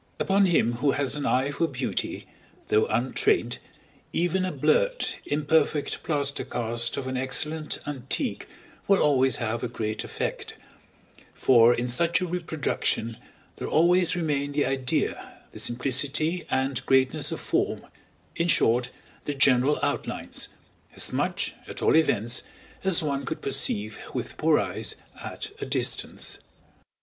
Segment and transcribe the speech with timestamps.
[0.19, 2.25] Upon him who has an eye for beauty,
[2.69, 3.59] though untrained,
[4.11, 8.47] even a blurred, imperfect plaster cast of an excellent antique
[8.87, 10.55] will always have a great effect;
[11.35, 13.17] for in such a reproduction
[13.57, 17.85] there always remain the idea, the simplicity and greatness of form,
[18.35, 18.89] in short,
[19.25, 20.49] the general outlines;
[20.95, 22.41] as much, at all events,
[22.83, 26.39] as one could perceive with poor eyes at a distance.